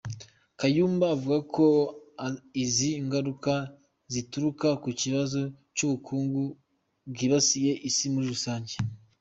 Kayumba 0.59 1.05
avuga 1.15 1.37
ko 1.55 1.65
izi 2.63 2.91
ngaruka 3.05 3.53
zituruka 4.13 4.67
ku 4.83 4.89
kibazo 4.99 5.39
cy’ubukungu 5.75 6.43
bwibasiye 7.11 7.71
isi 7.89 8.05
muri 8.13 8.27
rusange. 8.33 8.73